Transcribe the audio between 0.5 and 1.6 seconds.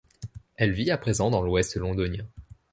Elle vit à présent dans